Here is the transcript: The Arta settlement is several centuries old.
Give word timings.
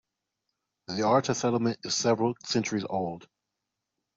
The 0.87 1.03
Arta 1.03 1.35
settlement 1.35 1.77
is 1.83 1.93
several 1.93 2.33
centuries 2.43 2.85
old. 2.89 3.27